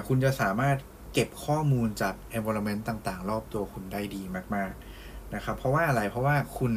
[0.09, 0.77] คุณจะสามารถ
[1.13, 4.23] เก็บข้อมูลจาก environment ต่างๆ รอบตัวคุณได้ดี
[4.55, 4.73] มาก
[5.03, 6.73] ๆ นะครับ เพราะว่าอะไรเพราะว่าคุณ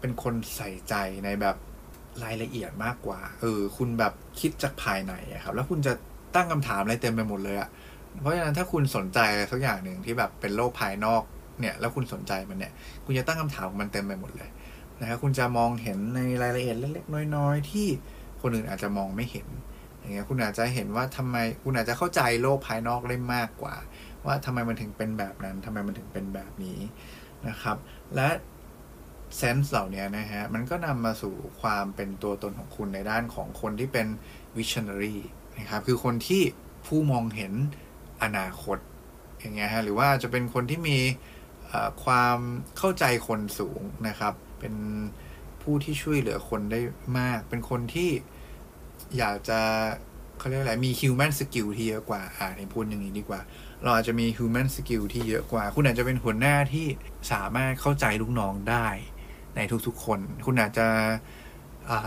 [0.00, 0.94] เป็นคนใส่ใจ
[1.24, 1.56] ในแบบ
[2.24, 5.92] รายละเอียดมากกว่า เออ คุณแบบคิดจากภายในครับ แล้วคุณจะ
[6.34, 7.68] ตั้งคำถามอะไรเต็มไปหมดเลยอะ
[8.20, 11.22] เพราะฉะนั้นถ้าคุณสนใจอะไรสักอย่างหนึ่งที่แบบเป็นโลกภายนอก
[11.60, 12.72] เนี่ย แล้วคุณสนใจมันเนี่ย
[13.04, 14.48] คุณจะตั้งคำถามมันเต็มไปหมดเลย
[15.00, 17.86] นะครับคุณจะมองเห็นในรายละเอียดเล็กๆน้อย ๆ ที่
[18.40, 19.46] คนอื่นอาจจะมองไม่เห็น
[20.04, 23.76] อย่างเงี้ยคุณอาจจะเห็นว่าทำไมคุณอาจจะเข้าใจโลกภายนอกได้มากกว่า
[24.26, 26.80] ว่าทำไมมันถึงเป็นแบบนั้นทำไมมันถึงเป็นแบบนี้
[27.48, 27.76] นะครับ
[28.14, 28.28] และ
[29.36, 34.06] เซนส์เหล่านี้นะฮะ มันก็นำมาสู่ความเป็นตัวตนของคุณในด้านของคนที่เป็น
[34.56, 35.16] วิช i o n a r y
[35.58, 36.42] นะครับ คือคนที่
[36.86, 37.52] ผู้มองเห็น
[38.22, 38.78] อนาคต
[39.38, 40.98] อย่างเงี้ยฮะ หรือว่าจะเป็นคนที่มี
[42.04, 42.38] ความ
[42.78, 44.74] เข้าใจคนสูงนะครับ เป็น
[45.62, 46.80] ผู้ที่ช่วยเหลือคนได้
[47.18, 48.10] มาก เป็นคนที่
[49.18, 49.60] อยากจะ
[50.38, 53.40] เขาเรียกอะไรมี human skill ที่เยอะกว่า อ่าในพูดอย่างนี้ดีกว่า
[53.82, 56.86] เราอาจจะมี human skill ที่เยอะกว่า คุณอาจจะเป็นหัวหน้าที่
[57.32, 58.88] สามารถเข้าใจลูกน้องได้
[59.56, 60.86] ในทุกๆคน คุณอาจจะ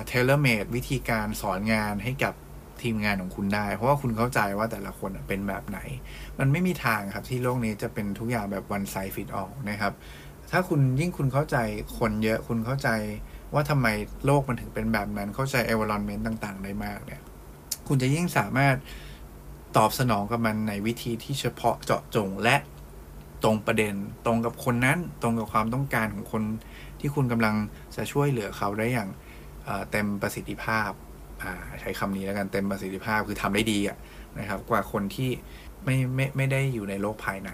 [0.07, 2.33] เทเลเมดวิธีการสอนงานให้กับ
[2.81, 5.79] ทีมงานของคุณได้ เพราะว่าคุณเข้าใจว่าแต่ละคนเป็นแบบไหน
[6.39, 9.93] มันไม่มีทางครับที่โลกนี้จะเป็นทุกอย่างแบบ one size fit all นะครับ
[10.51, 11.57] ถ้าคุณยิ่งคุณเข้าใจ
[11.99, 12.89] คนเยอะคุณเข้าใจ
[13.53, 13.87] ว่าทำไม
[14.25, 17.21] โลกมันถึงเป็นแบบนั้น เข้าใจ environment ต่างๆ ได้มากเนี่ย
[17.87, 18.75] คุณจะยิ่งสามารถ
[19.77, 22.55] ตอบสนองกับมันในวิธีที่เฉพาะเจาะจงและ
[23.43, 23.93] ตรงประเด็น
[24.25, 26.43] ตรงกับคนนั้น ตรงกับความต้องการของคน
[26.99, 27.55] ที่คุณกำลัง
[27.95, 29.09] จะช่วยเหลือเขาได้อย่าง
[29.91, 30.91] เต็มประสิทธิภาพ
[31.81, 33.97] ใช้คำนี้แล้วกันเต็มประสิทธิภาพคือทำได้ดีอะ
[34.39, 35.29] นะครับ กว่าคนที่
[35.85, 37.51] ไม่ไม่ไม่ได้อยู่ในโลกภายใน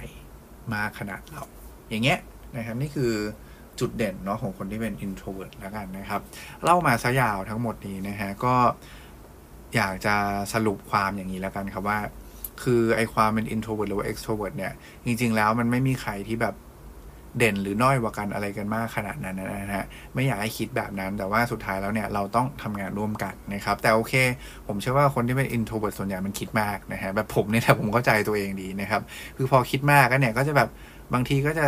[0.73, 1.43] มากขนาดเรา
[1.89, 2.19] อย่างเงี้ย
[2.58, 3.13] นะครับนี่คือ
[3.79, 6.21] จุดเด่นเนาะของคนที่เป็น introvert แล้วกันนะครับ
[6.63, 8.55] เล่ามาซะยาวทั้งหมดนี้นะฮะก็
[9.75, 10.15] อยากจะ
[10.53, 11.99] สรุปความอย่างนี้แล้วกันครับว่า
[12.63, 14.73] คือไอความเป็น introvert หรือว่า extrovert เนี่ย
[15.05, 16.55] จริง ๆ แล้วมันไม่มีใครที่แบบ
[17.39, 24.13] เด่นหรือน้อยกว่ากันอะไรกันมากขนาดนั้นนะฮะไม่อยากให้คิดแบบนั้น แต่ว่าสุดท้ายแล้วเนี่ยเราต้องทำงานร่วมกันนะครับ แต่โอเค
[24.67, 29.01] ผมเชื่อว่าคนที่เป็น introvert ส่วนใหญ่มันคิดมากนะฮะแบบผมเนี่ยแต่ผมเข้าใจตัวเองดีนะครับ
[29.38, 30.69] คือพอคิดมากก็เนี่ยก็จะแบบ
[31.13, 31.65] บางทีก็จะ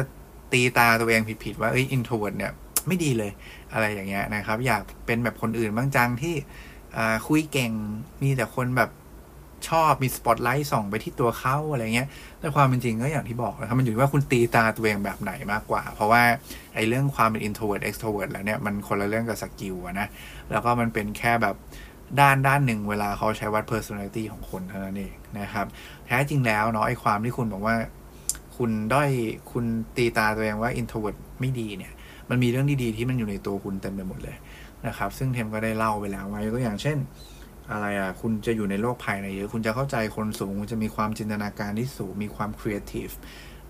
[0.56, 2.52] ตีตาตัวเองผิดๆว่าเอ้ย introvert เนี่ย
[2.88, 3.32] ไม่ดีเลย
[3.74, 6.36] อะไรอย่างเงี้ยนะครับ อยากเป็นแบบคนอื่นบ้างจังที่
[7.28, 7.72] คุยเก่ง
[8.22, 8.90] มีแต่คนแบบ
[9.70, 12.08] ชอบมีสปอตไลท์ส่องไปที่ตัวเขาอะไรเงี้ย
[12.40, 16.24] แต่ความเป็นจริงก็อย่างที่บอกนะครับมันอยู่ที่ว่าคุณตีตาตัวเองแบบไหนมากกว่า เพราะว่า
[16.76, 20.08] ไอ้เรื่องความเป็น introvert extrovert แล้วเนี่ยมันคนละเรื่องกับ skill นะ
[20.52, 21.56] แล้วก็มันเป็นแค่แบบ
[22.20, 25.66] ด้านด้านหนึ่งเวลาเขาใช้วัด personality ของคนเท่านั้นเองนะครับ
[26.08, 27.76] แท้จริงแล้วเนาะไอ้ความที่คุณบอกว่า
[28.58, 29.10] คุณด้อย
[29.52, 29.66] คุณ
[29.98, 31.94] ตีตาตัวเองว่า introvert ไม่ดีเนี่ย
[32.30, 34.38] มันมีเรื่องดีๆที่มันอยู่ในตัวคุณเต็มไปหมดเลย
[34.88, 36.98] นะครับ ซึ่งเทมก็ได้เล่าไปแล้วไว้ตัวอย่างเช่น
[37.72, 43.10] อะไรอะ คุณจะอยู่ในโลกภายในเยอะ คุณจะเข้าใจคนสูง คุณจะมีความจินตนาการที่สูง มีความครีเอทีฟ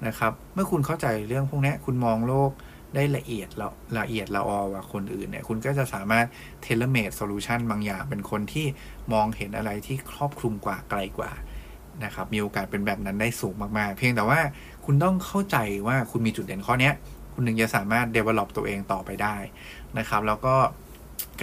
[0.08, 2.52] นะครับ เมื่อคุณเข้าใจเรื่องพวกนี้คุณมองโลก
[2.96, 3.68] ได้ละเอียดละ
[4.00, 6.26] ละเอียดละออกว่าคนอื่นเนี่ย คุณก็จะสามารถ
[6.64, 8.66] tailor-made solution บางอย่าง เป็นคนที่
[9.14, 11.32] มองเห็นอะไรที่ครอบคลุมกว่าไกลกว่า
[12.06, 14.40] นะครับมีโอกาสเป็นแบบนั้นได้สูงมาก ๆ เพียงแต่ว่า
[14.86, 16.92] คุณต้องเข้าใจว่าคุณมีจุดเด่นข้อนี้
[17.34, 19.36] คุณถึงจะสามารถ develop ตัวเองต่อไปได้
[19.98, 20.56] นะครับ แล้วก็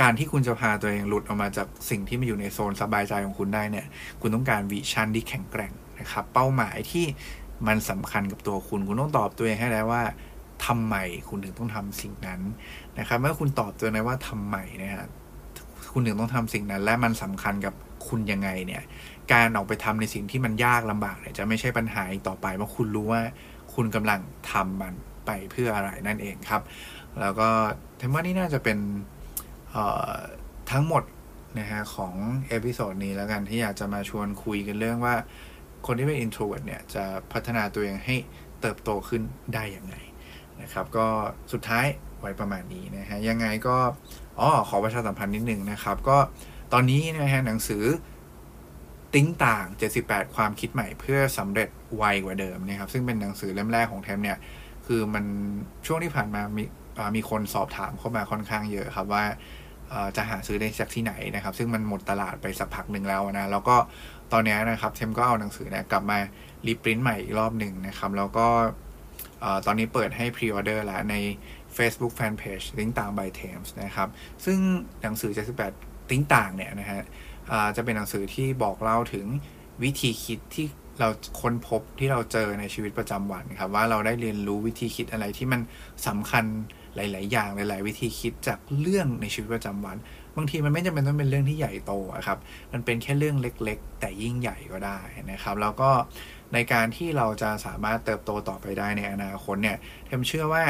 [0.00, 3.86] การที่คุณจะพาตัวเองหลุดออกมาจากสิ่งที่มาอยู่ในโซนสบายใจของคุณได้เนี่ย
[4.20, 7.04] คุณต้องการวิชั่นที่แข็งแกร่งนะครับ เป้าหมายที่
[7.66, 10.02] มันสำคัญกับตัวคุณ คุณต้องตอบตัวเองให้ได้ว่า
[10.66, 10.96] ทำไม
[11.28, 12.40] คุณถึงต้องทำสิ่งนั้น
[12.98, 15.06] นะครับ เมื่อคุณตอบตัวเองว่าทำไมนะฮะ
[15.92, 17.74] คุณถึงต้องทำสิ่งนั้น และมันสำคัญกับ
[18.08, 18.82] คุณยังไงเนี่ย
[19.32, 23.22] การออกไปทำในสิ่งที่มันยากลำบากเนี่ยจะไม่ใช่ปัญหาอีกต่อไปเพราะคุณรู้ว่า
[23.74, 24.20] คุณกำลัง
[24.52, 24.94] ทำมัน
[25.26, 26.62] ไปเพื่ออะไรนั่นเองครับ
[27.20, 27.48] แล้วก็
[27.96, 28.78] เทมว่านี่น่าจะเป็น
[30.70, 31.02] ทั้งหมด
[31.58, 32.14] นะฮะของ
[32.48, 35.14] episode นี้แล้วกันที่อยากจะมาชวนคุยกันเรื่องว่า
[35.86, 38.16] คนที่เป็น introvert เนี่ยจะพัฒนาตัวเองให้
[38.60, 39.22] เติบโตขึ้น
[39.54, 39.94] ได้อย่างไง
[40.62, 41.06] นะครับ ก็
[41.52, 41.86] สุดท้าย
[42.20, 43.76] ไว้ประมาณนี้นะฮะยังไงก็
[44.38, 46.18] อ๋อขอประชาสัมพันธ์นิดนึงนะครับ ก็
[46.72, 47.84] ตอนนี้นะฮะหนังสือ
[49.14, 49.66] Think ต่าง
[50.00, 54.38] 78 ความคิดใหม่เพื่อสำเร็จไวกว่าเดิมนะครับ ซึ่งเป็นหนังสือเล่มแรกของเทมเนี่ย
[54.86, 55.24] คือมัน
[55.86, 56.64] ช่วงที่ผ่านมามี
[57.16, 59.24] มีคนสอบถามเข้ามาค่อนข้างเยอะครับว่า
[60.16, 63.76] จะหาซื้อได้จากที่ไหนนะครับ ซึ่งมันหมดตลาดไปสักพักหนึ่งแล้วนะ แล้วก็
[64.32, 66.18] ตอนนี้นะครับเทมก็เอาหนังสือเนี่ยกลับมา
[66.66, 68.46] reprint ใหม่อีกรอบหนึ่งนะครับ แล้วก็
[69.66, 71.16] ตอนนี้เปิดให้พรีออเดอร์แล้วใน
[71.76, 74.08] Facebook Fanpage ลิงต่าง by Thames นะครับ
[74.44, 74.58] ซึ่ง
[75.02, 75.32] หนังสือ
[75.72, 77.02] 78ลิงต่างเนี่ยนะฮะ
[77.76, 79.26] จะเป็นหนังสือที่บอกเล่าถึง
[79.82, 80.66] วิธีคิดที่
[81.00, 81.08] เรา
[81.40, 85.60] ค้นพบที่เราเจอในชีวิตประจำวันครับ ว่าเราได้เรียนรู้วิธีคิดอะไรที่มัน
[86.06, 86.44] สำคัญ
[86.96, 89.96] หลาย ๆ อย่างหลาย ๆ วิธีคิดจากเรื่องในชีวิตประจำวัน
[90.36, 91.92] บางทีมันไม่จำเป็นต้องเป็นเรื่องที่ใหญ่โต
[92.26, 92.38] ครับ
[92.72, 94.98] มันเป็นแค่เรื่องเล็ก ๆ แต่ยิ่งใหญ่ก็ได้
[95.30, 95.90] นะครับ แล้วก็
[96.54, 99.76] ในการที่เราจะสามารถเติบโตต่อไปได้ในอนาคตเนี่ย
[100.06, 100.64] เทมเชื่อว่า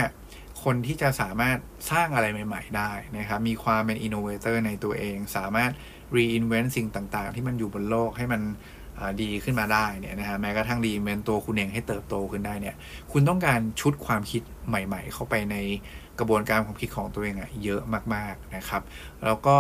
[0.65, 1.59] คนที่จะสามารถ
[1.91, 5.71] สร้างอะไรใหม่ ๆ ได้นะครับ มีความเป็นอินโนเวเตอร์ในตัวเอง สามารถ
[6.17, 8.43] reinvent สิ่งต่างๆ ที่มันอยู่บนโลกให้มัน
[9.23, 12.77] ดีขึ้นมาได้เนี่ยนะฮะแม้กระทั่งดีเมนตัวคุณเองให้เติบโตขึ้นได้เนี่ย
[13.13, 15.57] คุณต้องการชุดความคิดใหม่ ๆ เข้าไปใน
[16.19, 17.83] กระบวนการความคิดของตัวเองอะเยอะ
[18.15, 18.83] มากๆนะครับ
[19.25, 19.57] แล้วก็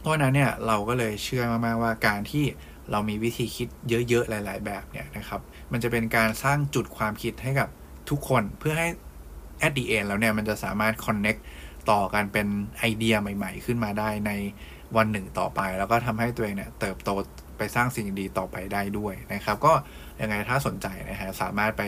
[0.00, 2.44] เพราะนั้นเนี่ยเราก็เลยเชื่อมากๆว่าการที่
[2.90, 3.68] เรามีวิธีคิด
[4.08, 5.40] เยอะๆหลาย ๆ แบบเนี่ยนะครับ
[5.72, 7.68] มันจะเป็นการสร้างจุดความคิดให้กับ
[8.10, 8.88] ทุกคนเพื่อให้
[9.66, 11.40] at the end แล้วเนี่ยมันจะสามารถ connect
[11.90, 12.46] ต่อกันเป็น
[12.78, 14.32] ไอเดียใหม่ ๆ ขึ้นมาได้ใน
[14.96, 17.10] วันหนึ่งต่อไป แล้วก็ทำให้ตัวเองเนี่ยเติบโต
[17.58, 19.72] ไปสร้างสิ่งดีต่อไปได้ด้วยนะครับ ก็
[20.20, 21.82] ยังไงถ้าสนใจนะฮะสามารถไป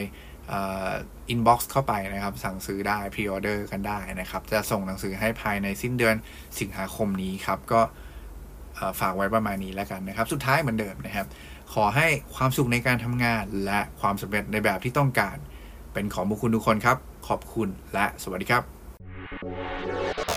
[1.28, 6.16] inbox เข้าไปนะครับ สั่งซื้อได้ pre-order กันได้นะครับ จะส่งหนังสือให้ภายในสิ้นเดือน
[6.61, 7.80] สิงหาคมนี้ครับ ก็
[9.00, 11.26] ฝากไว้ประมาณนี้แล้วกันนะครับ สุดท้ายเหมือนเดิมนะครับ
[11.74, 12.06] ขอให้
[12.37, 15.37] ความสุขในการทำงานและความสำเร็จในแบบที่ต้องการ
[15.92, 16.96] เป็นของบุคคลทุกคนครับ
[17.28, 20.27] ขอบคุณและสวัสดีครับ